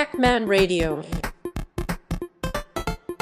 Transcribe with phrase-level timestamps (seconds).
[0.00, 1.04] Pac-Man Radio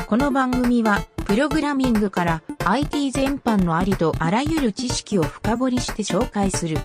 [0.06, 6.78] この番組は、プログラミングから IT 全般のありとあらゆる知識を深掘りして紹介する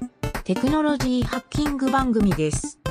[0.46, 2.83] テクノロジーハッキング番組です。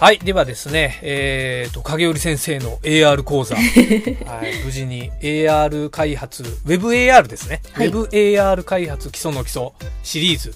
[0.00, 0.18] はい。
[0.18, 3.54] ではですね、えっ、と、影織先生の AR 講座。
[3.60, 4.64] はい。
[4.64, 7.60] 無事に AR 開発、WebAR ですね。
[7.72, 10.54] はい WebAR 開発基礎の基礎シリーズ。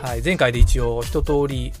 [0.00, 0.22] はい。
[0.22, 1.72] 前回で一応一通り、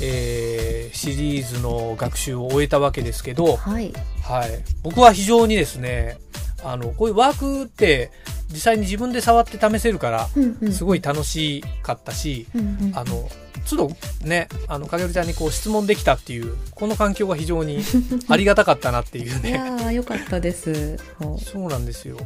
[0.00, 3.92] えー、シリーズの学習を終えたわけですけど、はい。
[4.22, 4.62] はい。
[4.84, 6.16] 僕は非常にですね、
[6.62, 8.12] あの、こういうワークって
[8.52, 10.28] 実際に自分で触って試せるから、
[10.70, 13.28] すごい楽しかったし、うんうんあの、
[13.68, 13.90] 都度
[14.22, 17.82] ね、あの、かげるちゃんにこう質問できたっていう、この環境が非常に
[18.28, 20.98] ありがたかったなっていういやよかったです。
[21.18, 22.18] もそうなんですよ。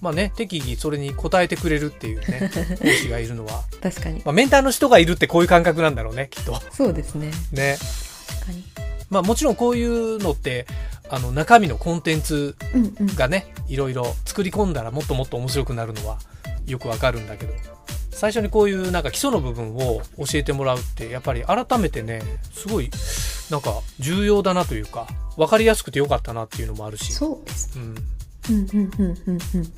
[0.00, 3.62] まあね、適宜それに答えてくれるっていうね、 講師がいるのは。
[3.72, 4.20] う確かに。
[4.24, 6.60] まあ、メンターの人がいるってこういう感覚なんだろうね、きっと。
[6.72, 7.30] そうですね。
[7.52, 7.78] ね。
[8.28, 8.64] 確かに。
[9.10, 10.66] まあもちろんこういうのって、
[11.08, 13.14] あの、中身のコンテンツうんうん。
[13.14, 16.18] がね、いろいろ作り込んだらもっともっと面白くなるのは
[16.66, 17.52] よくわかるんだけど、
[18.14, 22.90] 最初にこういうなんか基礎の部分を教えてもらうって、やっぱり改めてね、すごい、
[23.50, 27.76] なんか重要だなというか、わかりやすくてよかったなっていうのもあるし、そうです。
[27.76, 27.94] うん。
[28.50, 29.72] うんうんうんうん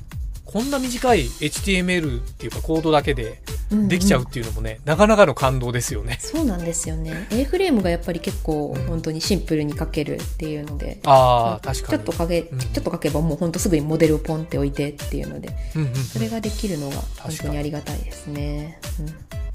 [0.47, 3.87] こんな短い HTML っていうかコードだけでうんん。
[3.89, 6.17] できちゃうっていうのもね、なかなかの感動ですよね。
[6.21, 7.27] そうなんですよね。
[7.31, 10.99] A フレームがやっぱり結構うん本当にシンプルに書けるっていうので。
[11.05, 12.03] ああ、確かに。
[12.03, 18.79] ちょっと書け、うんちょっと書けばもう本当すぐにモデルをポンって置いてっていうので、うんうんうんそれができるのが本当にありがたいですね。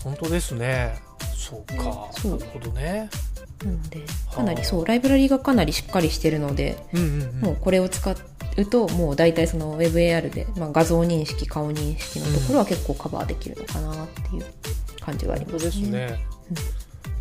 [0.04, 0.94] 本当ですね。
[1.34, 2.08] そうか。
[2.12, 3.08] そうなるほどね。
[3.64, 4.00] うん、なので、
[4.34, 7.40] かなりそう、ライブラリがかなりしっかりしてるので、うんうんうん。
[7.40, 8.14] もうこれを使
[8.56, 14.44] うともう大体その WebAR で、まあ、画像認識顔認識のところは結構カバーできるのかなっていう
[15.00, 15.64] 感じがありますね。
[15.64, 16.18] ですね。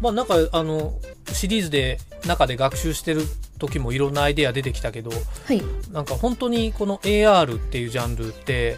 [0.01, 0.93] まあなんかあの
[1.31, 3.21] シリーズで中で学習してる
[3.59, 5.11] 時もいろんなアイデア出てきたけど
[5.45, 5.61] はい、
[5.91, 8.77] なんか本当にこの AR っていうジャンルって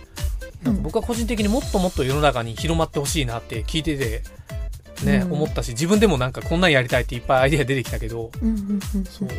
[0.61, 4.21] なんか僕は個人的にもっともっと世の中に広まってほしいなって聞いてて
[5.03, 5.33] ね、うん。
[5.33, 9.29] 思ったし自分でもなんかこんなんやりたいっていっぱいアイデア出てきたけどうんうんうんそう。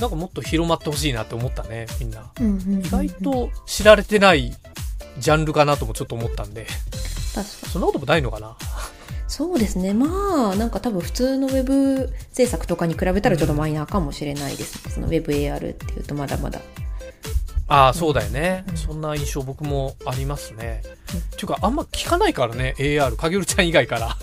[0.00, 2.32] なんかもっと広まってほしいなって思ったねみんな。
[2.40, 2.80] うんうんうんうん。
[2.80, 4.56] 意外と知られてない
[5.18, 6.66] ジャンルかなともちょっと思ったんで。
[7.34, 8.56] 確かそんなこともないのかな？
[9.28, 9.94] そうですね。
[9.94, 14.92] まあなんか多分普通のウェブ制作とかに比べたらちょっとマイナーかもしれないです、ね。
[14.92, 16.60] その WebAR っていうとまだまだ。
[17.68, 20.82] ああ、そうだよね、うんそんな印象僕もありますね。
[20.84, 24.18] っていうか、あんま聞かないからね、AR、影るちゃん以外から。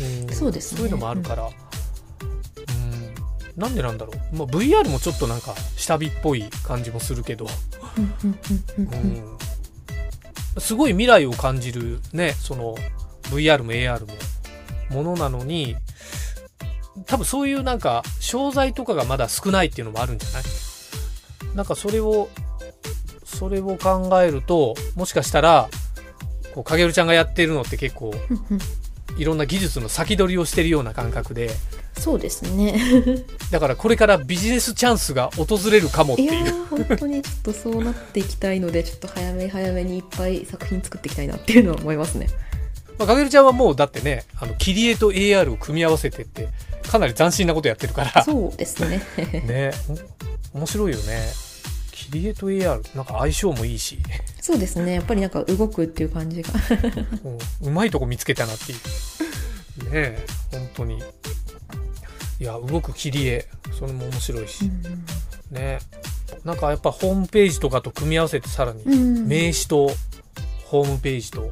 [0.00, 1.44] うんそうですねそういうのもあるから。
[1.44, 1.52] うん。
[3.56, 4.36] なんでなんだろう。
[4.36, 7.46] まあ、VR もちょっとなんか、下火っぽい感じもするけど、
[8.78, 9.36] うん。
[10.58, 12.74] すごい未来を感じるね、その、
[13.24, 14.14] VR も AR も、
[14.90, 15.76] ものなのに、
[17.06, 20.42] 多分そういうなんか、商材とかがまだ少ないっていうのもあるんじゃない？
[21.54, 22.28] なんかそれを、
[23.24, 25.68] それを考えると、もしかしたら、
[26.54, 28.12] こう、かげるちゃんがやってるのって結構、
[29.20, 31.50] いろんな技術の先取りをしてるような感覚で、
[31.98, 32.74] そうですね。
[33.52, 36.30] だからこれからビジネスチャンスが訪れるかもっていう。
[36.30, 42.28] ー本当にちょっとそうなっていきたいのでちょっと早め早めにいっぱい作品作っていきたいなっていうのは思いますね。
[42.98, 46.48] まあ、かげるちゃんはもうだってね、あの、切り絵と AR を組み合わせてって、
[46.90, 49.02] かなり斬新なことやってるから、そうですね。
[49.46, 49.72] ね、
[50.54, 51.49] お面白いよね。
[52.10, 53.98] 切り絵と AR、なんか相性もいいし、
[54.40, 54.94] そうですね。
[54.94, 56.50] やっぱりなんか動くっていう感じが。
[57.60, 57.68] うん。
[57.68, 58.78] うまいとこ見つけたなっていう。
[59.84, 60.98] ねえ、本当に。
[60.98, 63.46] いや、動く切り絵、
[63.78, 64.70] それも面白いし、
[65.50, 65.78] ね。
[66.44, 69.90] なんかやっぱホームページとかと組み合わせてさらに、うん名刺と
[70.64, 71.50] ホームページと、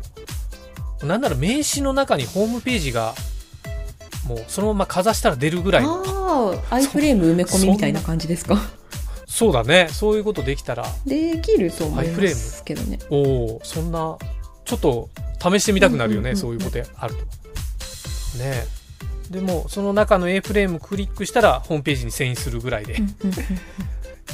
[1.05, 3.15] なんなら名刺の中にホームページが、
[4.27, 6.03] もうそのままかざしたら出るぐらいの。
[6.71, 8.59] アイフレーム埋め込みみたいな感じですか？
[9.29, 9.89] そうだね。
[9.93, 12.35] そういうことできたら、できると思いまアイフレーム。
[12.35, 12.99] すけどね。
[13.11, 14.19] おおそんな
[14.65, 15.11] ちょっと
[15.41, 17.21] 試してみたくなるよね、そういうことあると。
[17.21, 17.27] ね
[18.41, 18.67] え。
[19.31, 22.97] でもその中の A フレームクリックしたらホームページに遷移するぐらいで、い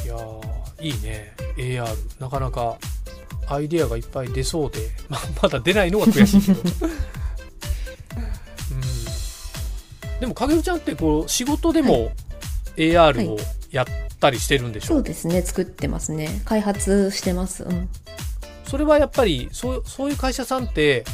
[0.06, 0.42] やー
[0.80, 1.34] いいね。
[1.56, 1.86] AR
[2.20, 2.78] なかなか
[3.48, 4.78] アイデアがいっぱい出そうで、
[5.10, 6.60] ままだ出ないのが悔しいけど、
[10.14, 12.12] うん、でも影ちゃんってこう仕事でも
[12.76, 13.38] AR を
[13.70, 13.86] やっ
[14.18, 15.42] たりしてるんでしょ、そうですね。
[15.42, 16.42] 作ってますね。
[16.44, 17.64] 開発してます。
[17.64, 17.88] うん。
[18.66, 21.04] それはやっぱりそうそういう会社さんって、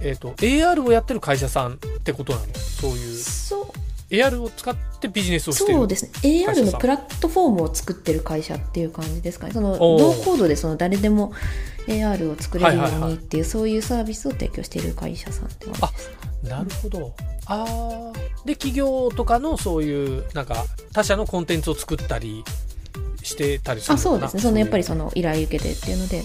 [0.00, 3.16] えー、と AR をやってる会社さんってことなのそういう。
[3.16, 3.90] そう。
[4.10, 6.10] AR を使ってビジネスをしてるそうですね。
[6.22, 9.52] AR のプラットフォームを作ってる会社っていう感じですかね。
[9.52, 11.32] そのおーノーコードでその誰でも
[11.86, 16.08] AR を作れるようはいにっていう、そういうサービスを提供している会社さんって感じです。
[16.10, 16.29] ね。
[16.42, 17.14] なるほど。
[17.46, 18.12] ああ。
[18.44, 22.44] で、企業とかのそういう、なんか、他社のコンテンツを作ったり
[23.22, 24.42] してたりするあ、のかなそうですね。
[24.42, 26.22] そのやっぱりそその依頼受けてっていうので、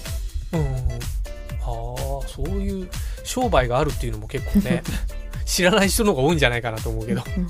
[0.54, 0.74] うんうんうん。
[0.74, 2.90] ああ、そういう
[3.24, 4.84] 商売があるっていうのも結構ね、
[5.46, 7.24] 知らない人の方が多いんじゃないかなと思うけど。
[7.38, 7.48] うん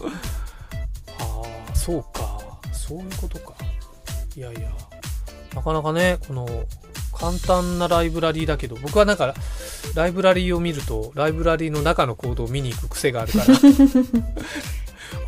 [1.17, 1.41] あ
[1.71, 2.39] あ、そうか。
[2.73, 3.53] そういうことか。
[4.35, 4.69] いやいや。
[5.53, 6.47] なかなかね、この、
[7.13, 9.33] 簡単なライブラリーだけど、僕はなんか、
[9.93, 13.45] ライブラリーを見ると、ライブラリーの中のコードを見に行く癖があるから、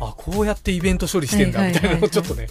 [0.00, 2.48] あ、こうやってイベント処理してんだ、みたいなのをちょっとね。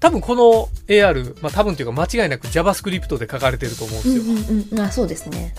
[0.00, 4.22] 多分この AR、まあ多分というか間違いなく JavaScript で書かれてると思うんですよ。
[4.22, 4.80] うんうんうん。
[4.80, 5.54] あ、そうですね。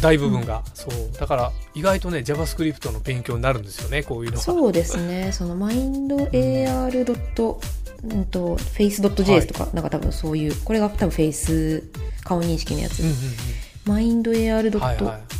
[0.00, 0.62] 大部分が。
[0.74, 1.18] そう。
[1.18, 4.42] だから意外とね、JavaScript の勉強になるんですよね、こういうのは。
[4.42, 5.30] そうですね。
[5.32, 7.60] そのマインド AR.
[8.02, 11.84] うんと face.js とか、なんか多分そういう、これが多分フェイス
[12.24, 13.02] 顔認識のやつ。
[13.90, 14.10] うんうんうん。
[14.10, 14.78] マインド AR.
[14.78, 15.30] はいはい。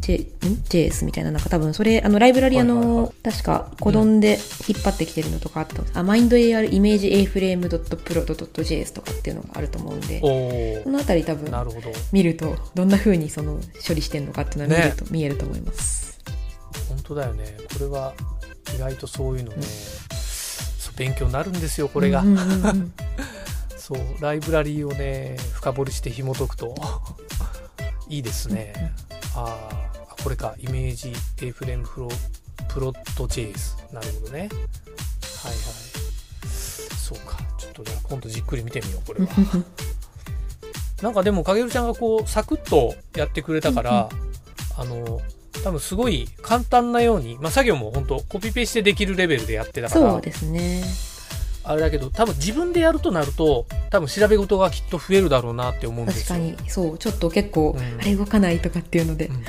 [0.00, 0.20] J、ん
[0.68, 4.38] ？JS みたいな、なんか多分それ、あの、ライブラリあの、はいはいはい確か、コドンで
[4.68, 11.90] 引っ張ってきてるのとかあった、あ、マインド AR イメージ AFrame.pro.js とかっていうのがあると思うんで、おこのあたり多分なるほど。
[12.12, 16.20] 見ると、どんな風にその処理してんのかっていうのは見ると、見えると思います。
[16.88, 17.56] 本当だよね。
[17.72, 18.14] これは
[18.74, 19.62] 意外とそういうのね、
[20.78, 22.20] そう勉強になるんですよ、これが。
[22.20, 22.92] うんうんうんうん
[23.86, 26.74] そう、ライブラリーをね、深掘りして紐解くと、
[28.08, 28.72] いいですね。
[29.34, 29.76] あー
[30.10, 31.12] あ、これか、イメージ
[31.42, 32.08] A フレームプロ、
[32.68, 33.92] プロット JS。
[33.92, 34.38] なるほどね。
[34.40, 34.52] はいはい。
[36.96, 37.38] そうか。
[37.58, 39.28] ちょっとじゃあ今度じっくり見てみよう、これは。
[41.02, 44.08] なんかでも、かげるちゃんがこう、サクッとやってくれたから、
[44.76, 45.20] あの、
[45.62, 50.84] 多分すごい簡単なように、まあ作業も本当コピペしてできるレベルでやってたから、そうですね。
[51.68, 56.38] あれだけど、多分自分でやるとなると、多分調べ事がきっと増えるだろうなって思うんですよ。
[56.38, 58.00] 確かに、そう、ちょっと結構、うん。
[58.00, 59.44] あれ動かないとかっていうので、うん。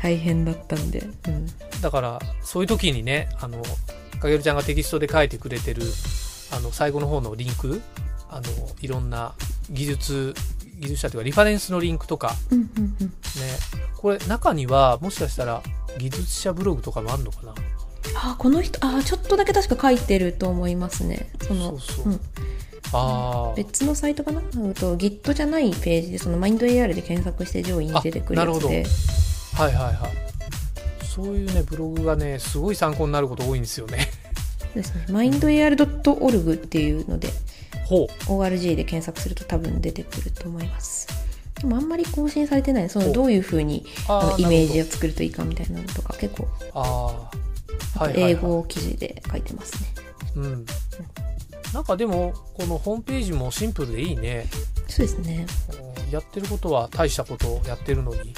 [0.00, 1.46] 大変だったので、うん。
[1.82, 3.62] だから、そういう時にね、あの、
[4.18, 5.82] かげるちゃんがテキストで書いてくれてる、
[6.52, 7.82] あの、最後の方のリンク、
[8.30, 8.42] あの、
[8.80, 9.34] いろんな
[9.68, 10.34] 技術、
[10.80, 13.06] 技術者というか、リファレンスのリンクとか、うんうんうん。
[13.08, 13.12] ね、
[13.98, 15.62] これ、中には、もしかしたら、
[15.98, 17.54] 技術者ブログとかもあるのかな？
[18.16, 21.30] あ、この人、あ、ちょっとだけ確か書いてると思いますね。
[21.46, 22.20] その、そうん。
[22.92, 23.54] ああ。
[23.54, 24.40] 別のサイトかな？
[24.40, 28.84] うんと Git じゃないページでそのマインド AR で検索して上位に出てくるやつで。
[29.54, 31.04] はいはいはい。
[31.04, 34.10] そういうね、ブログがね、すごい参考になること多いんですよね。
[34.74, 35.06] ですね。
[35.10, 37.28] マインド AR.org っていうので
[37.84, 38.30] ほう。
[38.30, 41.08] ORG で検索すると多分出てくると思います。
[41.60, 42.88] でもあんまり更新されてない。
[42.88, 47.30] そのどういうふうにあのイメージを作るといいかみたいなのとか結構ほどあ
[48.14, 49.88] 英語記事で書いてますね
[50.36, 50.66] うん。
[51.72, 54.46] なんかでも、このホームページもシンプルでいいね。
[54.88, 55.46] そうですね
[56.10, 58.18] やってることは大したことをやってるのに。
[58.18, 58.32] へうんえ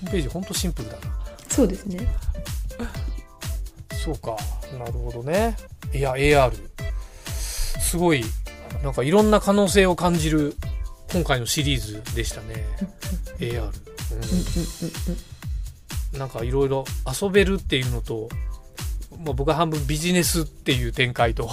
[0.00, 1.00] ホームページほんとシンプルだな。
[1.48, 1.98] そうですね
[3.90, 4.36] そうか。
[4.78, 5.56] なるほどね。
[5.92, 6.52] いや、AR。
[7.26, 8.24] すごい、
[8.82, 10.56] なんかいろんな可能性を感じる
[11.12, 12.64] 今回のシリーズでしたね。
[13.38, 13.42] AR。
[13.42, 13.70] うんうんうんうん、
[16.18, 16.84] なんかいろいろ
[17.20, 18.28] 遊べるっていうのと、
[19.24, 21.48] まあ、僕は半分ビジネスっていう展開と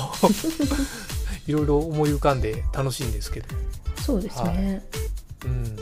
[1.48, 3.48] いろいろ思い浮かんで楽しいんですけど。
[3.56, 3.70] うん
[4.10, 4.82] そうですね
[5.46, 5.78] うん。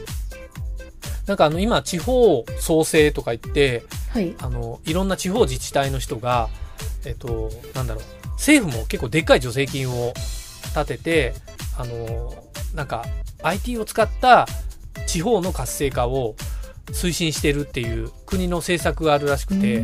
[1.28, 6.50] なんかあの今地方創生とか言って、はいあの、いろんな地方自治体の人が、
[7.06, 10.14] えっと、なんだろう、政府も結構でっかい助成金を
[10.76, 11.34] 立てて、
[11.78, 12.34] あの、
[12.76, 13.06] なんか
[13.44, 14.46] IT を使った
[15.06, 16.36] 地方の活性化を
[16.92, 19.84] 推進してるっていう国の政策があるらしくて、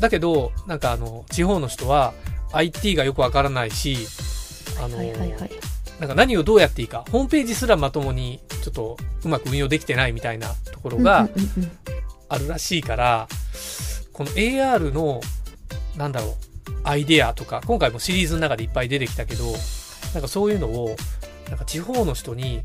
[0.00, 2.12] だけど、なんかあの、地方の人は
[2.52, 3.96] IT がよくわからないし、
[4.82, 4.98] あの、
[6.00, 11.28] なんか何をどうやっていいか、ホームページすらまともにちょっとうまく運用できてないみたいなところが
[12.28, 13.28] あるらしいから、
[14.12, 15.20] この AR の、
[15.96, 16.34] なんだろう、
[16.82, 19.44] アイデアとか、今回もシリーズの中でいっぱい出てきたけど、
[20.12, 20.96] なんかそういうのを、
[21.48, 22.62] なんか地方の人に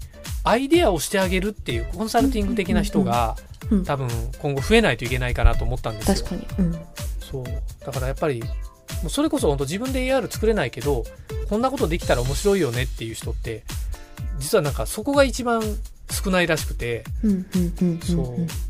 [0.50, 3.36] アイデアをしてあげるっていうコンサルティング的な人が
[3.70, 4.08] うん多分
[4.42, 6.16] 今後増えないといけないかなと思ったんですよ。
[6.16, 6.80] 確かにうん
[7.30, 7.46] そう。
[7.86, 8.48] だからやっぱり、も
[9.06, 11.04] うそれこそ本当自分で AR 作れないけど、
[11.48, 13.64] こんなことできたら面白いよねっていう人って、
[14.40, 15.62] 実はなんかそこが一番
[16.10, 17.04] 少ないらしくて。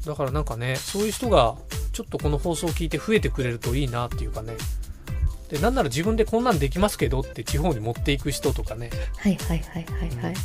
[0.06, 1.56] だからなんかね、そういう人が
[1.94, 4.56] ちょっとこの放送を聞いて増えてくれるといいなっていうかね。
[5.50, 8.90] で、なんなら自分でこんなんできますけどって地方に持っていく人とかね。
[9.18, 10.36] はいはいはいはいはい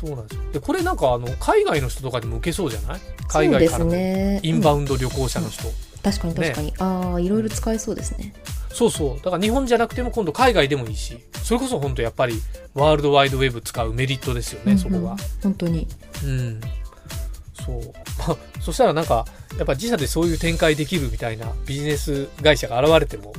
[0.00, 0.52] そうなんですよ。
[0.52, 3.00] で、これなんかあの、海外の人とかにも受けそうじゃない？
[3.28, 5.64] 海外からのねインバウンド旅行者の人。
[6.02, 8.32] 確かに確かに、ああいろいろ使えそうですね
[8.70, 9.16] そうそう。
[9.16, 12.40] だから日本じゃなくても今度海外でもいいし、それこそ本当やっぱり
[12.72, 15.16] ワールドワイドウェブ使うメリットですよね、そこがうんうん。
[15.42, 15.86] 本当に
[16.24, 16.60] うん。
[17.66, 17.92] そう。
[18.26, 19.26] まあ、そしたらなんか、
[19.58, 23.34] やっぱ自社でそういう展開できるみたいなビジネス会社が現れても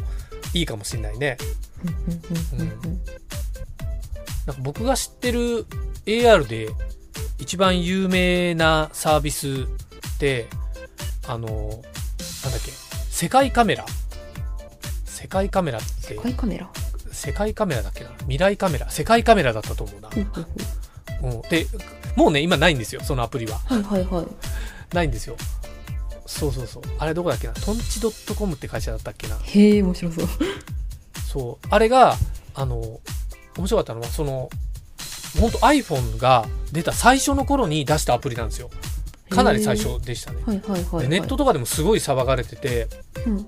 [0.53, 1.37] いいかもしれないね。
[1.83, 3.01] うんうんうんうんうん
[4.45, 5.65] なんか僕が知ってる
[6.05, 6.69] AR で
[7.39, 10.47] 一番有名なサービスって、
[11.27, 11.81] あの、なんだっ
[12.63, 12.71] け、
[13.09, 13.85] 世界カメラ。
[15.05, 16.69] 世界カメラって世、界カメラ？
[17.11, 18.09] 世界カメラだっけな？
[18.21, 20.09] 未来カメラ世界カメラだったと思うな。
[21.21, 21.67] ほうん、で、
[22.15, 23.59] もうね、今ないんですよ、そのアプリは。
[23.59, 24.27] はいはいはい
[24.95, 25.37] ないんですよ。
[26.25, 26.83] そうそうそう。
[26.97, 27.53] あれどこだっけな？
[27.53, 28.01] トンチ
[28.35, 29.37] .com って会社だったっけな？
[29.43, 30.27] へえ面白そう
[31.27, 31.67] そう。
[31.69, 32.15] あれが、
[32.55, 32.99] あの、
[33.57, 34.49] 面白かったのは、その、
[35.39, 38.69] 本当 iPhone が出た最初の頃に出したアプリなんですよ。
[39.29, 40.43] かなり最初でしたね。
[40.45, 42.87] はいはいはいはいでネットとかでもすごい騒がれてて、
[43.25, 43.47] うん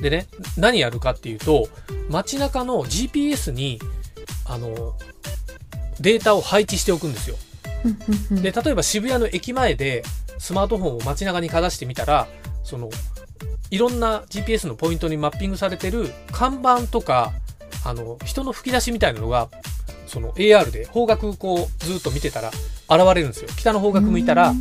[0.00, 0.26] でね、
[0.58, 1.68] 何やるかっていうと、
[2.10, 3.80] 街中の GPS に、
[4.44, 4.94] あの、
[6.00, 7.36] データを配置しておくんですよ。
[8.30, 10.02] で、例えば渋谷の駅前で
[10.38, 12.28] スマートフォンを街中にかざしてみたら、
[12.62, 12.90] その、
[13.70, 17.32] いろんな GPS のポイントにマッピングされてる看板とか、
[17.84, 19.48] あの、人の吹き出しみたいなのが、
[20.06, 22.50] その AR で方角こうずっと見てたら
[22.88, 23.48] 現れるんですよ。
[23.56, 24.54] 北の方角向いたら、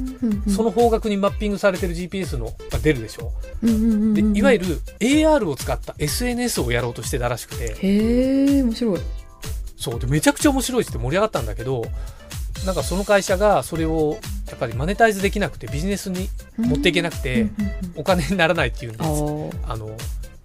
[0.56, 3.32] その方角にマッピングされてる GPS のが出るでしょ。
[3.62, 9.00] で、いわゆるる AR を使った SNS をやろうとしてたらしくて、へえ面白い。
[9.78, 10.00] そう。
[10.00, 11.86] でめちゃくちゃ面白いって盛り上がったんだけど
[12.66, 14.18] なんかその会社がそれを
[14.50, 17.48] やっぱりマネタイズできなくてビジネスに持っていけなくて
[17.96, 19.52] お金にならないっていうんであすー。
[19.68, 19.96] あの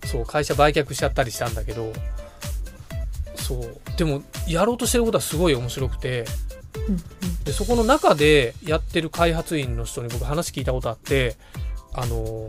[0.05, 1.93] そう会社売却しちゃったりしたんだけど
[3.51, 3.81] そう。
[3.97, 6.25] でもやろうとしてることはすごい面白くて。
[6.89, 6.97] うん
[7.45, 11.37] でそこの中でやってる開発員の人に僕話聞いたことあって
[11.95, 12.49] あの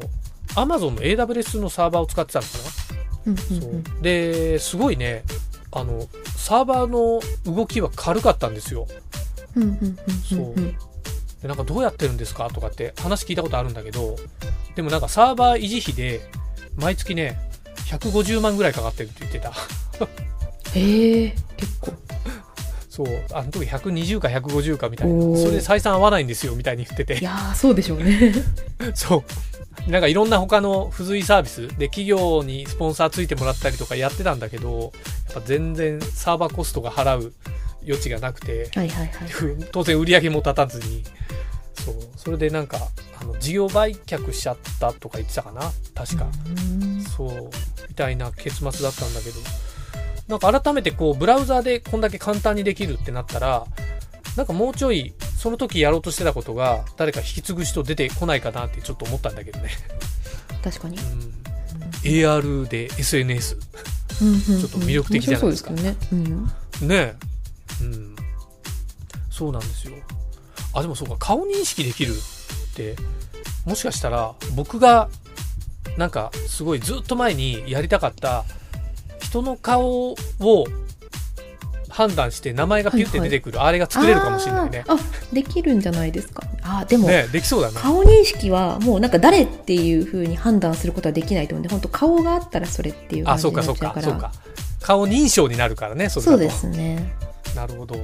[0.50, 2.64] Amazon の AWS のサーバーを使ってたのかな。
[3.26, 3.84] うんうんうん。
[3.84, 4.04] そう。
[4.04, 5.24] ですごいね。
[5.72, 8.86] あのサーバーの動きは軽かったんですよ。
[10.30, 10.56] そう。
[11.42, 14.16] でなんかどうやってるんですかとかって話聞いたことあるんだけど
[14.76, 16.22] でもなんかサーバー維持費で
[16.76, 17.40] 毎月ね
[17.88, 19.52] 150万ぐらいかかってるって言ってた
[20.76, 21.94] へえ結構。
[22.90, 25.38] そうあの時120か150かみたいな。
[25.38, 27.20] それで採算合わないんですよみたいに言ってて。
[27.20, 28.34] いやーそうでしょうね。
[28.94, 29.24] そ
[29.88, 29.90] う。
[29.90, 34.92] なんかいろんな他の付随サービスで企業にスポンサーついてもらったりとかやってたんだけど
[35.26, 37.34] やっぱ全然サーバーコストが払う
[37.84, 38.70] 余地がなくて。
[38.76, 39.30] はいはいはい。
[39.72, 41.04] 当然売り上げも立たずに。
[41.86, 41.96] そう。
[42.18, 42.90] それでなんか
[43.22, 45.72] あの事業売却しちゃったとか言ってたかな。
[45.96, 47.02] 確か、うん。
[47.02, 47.50] そう。
[47.88, 49.40] みたいな結末だったんだけど
[50.28, 53.66] なんか改めてこうブラウザでこんだけ簡単にできるってなったら
[54.38, 59.70] なんかもうちょいその時やろうとしてたことが誰か引き継ぐ人出てこないかなってちょっと思ったんだけどね、
[60.64, 60.98] 確かに。
[60.98, 61.34] うん、
[62.04, 63.58] AR で SNS
[64.22, 65.76] ちちょっと魅力的じゃないですか。
[65.76, 65.98] すよね。
[66.12, 66.46] うん。
[66.46, 66.52] ね
[66.92, 67.16] え。
[67.82, 68.16] うん。
[69.32, 69.96] そうなんですよ。
[70.74, 72.96] あ、でもそうか、顔認識できるって、
[73.66, 75.10] もしかしたら僕が、
[75.98, 78.46] なんか、すごいずっと前にやりたかった、
[79.32, 80.16] 人の顔を
[81.88, 84.84] 判断して名前がピュって出てくる、あれが作れるかもしれないね。
[84.88, 84.98] あ
[85.32, 87.76] できるんじゃないですかあーでも、ねできそうだね。
[87.80, 94.52] 顔認識はもうなんか誰っていう風に判断することはできないと思うんで本当顔があったらそれっていう感あ、じそうかそうか、になっちゃうからそうか。
[94.82, 97.14] 顔認証になるからね、そそうですね
[97.56, 97.96] なるほど。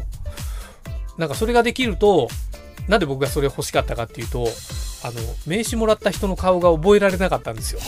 [1.17, 2.29] なんかそれができると、
[2.88, 4.48] なんで僕がそれ欲しかったかっていうと、
[5.03, 7.79] あの、名刺もらった人の顔が覚えられなかったんですよ。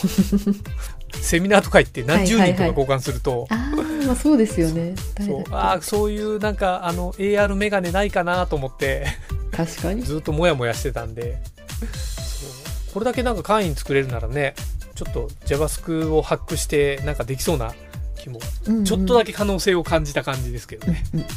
[1.21, 3.75] セミナーとか行って何十人とか交換すると、ああ
[4.05, 4.93] まあそうですよね。
[5.15, 5.43] 誰そう。
[5.49, 9.07] あーそういうなんかあの AR メガネないかなと思って。
[9.51, 10.03] 確かに。
[10.03, 11.41] ずっとモヤモヤしてたんで。
[12.93, 14.55] これだけなんか会員作れるならね
[14.95, 17.73] ちょっと JavaScript をハックしてなんかできそうな
[18.17, 18.39] 気も
[18.83, 21.31] ちょっとだけけ可能性を感じた感じですけどね、うんうんう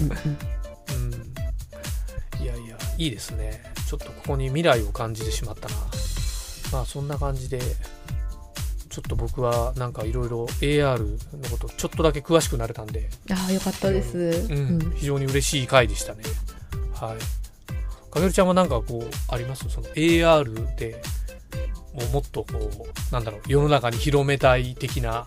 [1.11, 1.15] ん。
[1.15, 3.63] うん、いやいやいいですね
[3.93, 5.75] ちょっとここに未来を感じてしまったな。
[6.73, 7.61] まあそんな感じで
[8.89, 16.23] ちょっと僕はなんかいろいろ AR のことちょっとだけ詳しくなれたんで、ああよかったです、うん非常に嬉しい回でしたね。
[16.95, 17.19] はい。
[18.11, 19.69] かげるちゃんはなんかこうあります？
[19.69, 21.03] その AR で
[21.93, 25.27] もうもっとこうなんだろう世の中に広めたい的な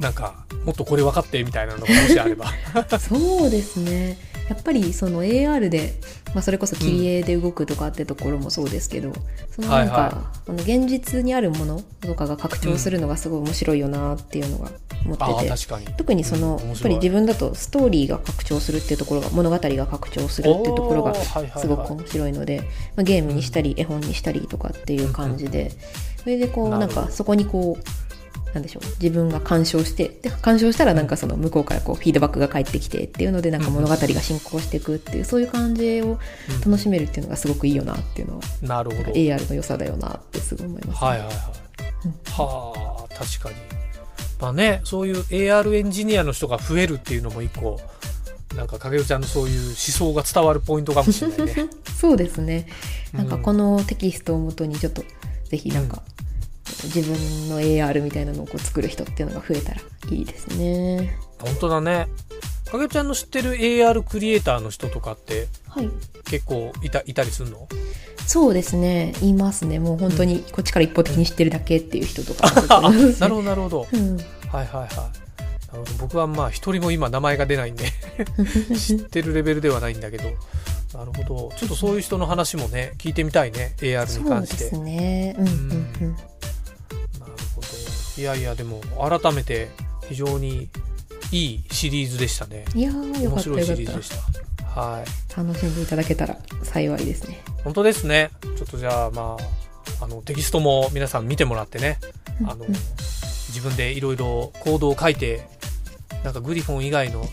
[0.00, 2.46] なんかもっとこれ分かってみたいなのがもしあれば。
[2.98, 4.18] そうですね
[4.50, 5.94] やっぱりその AR で、
[6.34, 9.12] まあ、それこそ切り絵で動くとかってところもそうですけど、
[9.52, 14.72] そのなんか、はいはこの現実にあるものとかが拡張するのがすごい面白いよなっていうのが
[15.06, 15.86] 思ってて、確かに。
[15.96, 22.62] 特にその、うんやっぱり自分だとストーリーが拡張するっていうところが物語が拡張するっていうところがおーはいはいはいすごく面白いので、
[22.96, 25.70] まあ、ゲームにしたり絵本にしたりとかっていう感じで、
[26.16, 28.09] それでこうなんかそこにこう
[28.54, 36.18] なんでしょう自分が鑑賞してで鑑賞したらなんかその向こうからこうフィードバックが返ってきてっていうのでなんか物語が進行していくっていうそういう感じを
[36.64, 39.12] 楽しめるっていうのがすごくいいよなっていうのはなるほど。
[39.12, 41.36] AR の良さだよなってすごい思います、はいはいはい。
[42.30, 43.56] はあ、確かに。
[44.40, 47.78] まあね、そういう AR エンジニアの人が増えるっていうのも一個、
[48.56, 51.68] なんか影尾ちゃんのそういう思想が伝わるポイントかもしれないね。
[51.96, 52.66] そうですね
[53.12, 55.04] なんかうんこのテキストをもとにちょっと
[55.50, 56.02] ぜひなんか、
[56.84, 61.18] 自分の AR みたいなのをこう作る人っていうのが増えたらいいですね。
[61.38, 62.06] 本当だね。
[62.72, 65.90] 影尾ちゃんの知ってる AR クリエイターの人とかってはい。
[66.24, 67.68] 結構いたいたりするの？
[68.26, 69.12] そうですね。
[69.20, 69.80] 言いますね。
[69.80, 72.82] もう本当にこっちから一方的に知ってるだけっていう人とかあ
[73.18, 73.86] なるほどなるほど。
[73.92, 74.16] うん。
[74.16, 74.88] はいはいはい。
[76.00, 77.84] 僕はまあ一人も今名前が出ないんで
[78.76, 80.24] 知ってるレベルではないんだけど。
[80.94, 81.52] なるほど。
[81.56, 83.74] ちょっとそういう人の話もね聞いてみたいね。
[83.78, 84.64] AR にそう関して。
[84.64, 85.34] ですね。
[85.38, 85.56] うんうんう
[86.06, 86.16] ん
[88.20, 89.70] いやいやでも改めて
[90.06, 90.68] 非常に
[91.32, 92.66] いいシリーズでしたね。
[92.74, 94.78] いやーよかった面白いシリーズでした。
[94.78, 95.04] はい。
[95.26, 97.40] た楽しんでいただけたら幸いですね。
[97.64, 98.30] 本当ですね。
[98.42, 99.38] ちょっとじゃあま
[100.00, 101.98] ああのテキストも皆さん見てもらってね。
[102.46, 102.72] あのうん。
[102.72, 105.48] 自分でいろいろコードを書いて
[106.22, 107.26] なんかグリフォン以外の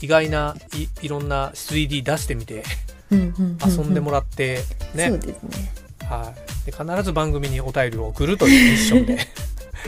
[0.00, 2.64] 意外ないいろんな 3D 出してみて
[3.12, 4.58] 遊んでもらって
[4.94, 5.72] ね、そうですね。
[6.00, 6.34] は
[6.66, 9.18] い、で必ず番組にお便りを送るというミッションで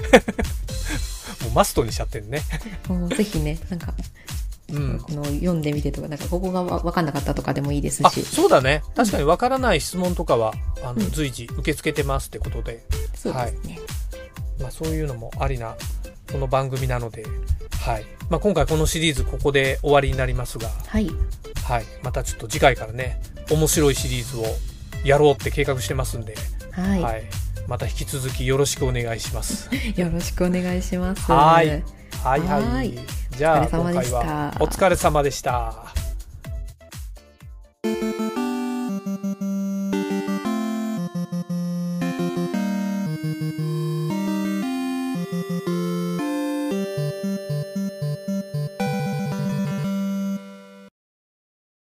[1.42, 2.42] もうマストにしちゃってるね、
[3.16, 3.94] ぜひねなんか
[4.72, 8.82] うん、この読んでみてとかなんかここがわ分かんなかったとかでもいいですあしそうだね。
[8.96, 11.10] 確かにわからない質問とかはあのうん。
[11.10, 12.84] 随時受け付けてますってことで、
[13.14, 13.78] そうですね、
[14.58, 15.76] まあ、そういうのもありな
[16.32, 17.24] この番組なので、
[17.82, 18.04] はい。
[18.30, 21.10] まあ、今回このシリーズここで終わりになりますが、はい。
[21.64, 23.20] はい、またちょっと次回からね
[23.50, 24.44] 面白いシリーズを
[25.04, 26.34] やろうって計画してますんで、
[26.72, 27.24] はい、はい、
[27.66, 29.70] また引き続きよろしくお願いします。
[29.96, 31.30] よろしくお願いします。
[31.30, 31.68] はい。
[32.22, 32.62] はいはい。
[32.62, 35.92] はいじゃあ、今回はお疲れ様でした。